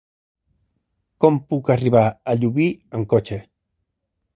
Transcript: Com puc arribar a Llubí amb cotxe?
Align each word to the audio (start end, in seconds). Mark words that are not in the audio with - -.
Com 1.25 1.37
puc 1.53 1.71
arribar 1.75 2.05
a 2.33 2.37
Llubí 2.41 2.69
amb 3.01 3.11
cotxe? 3.17 3.43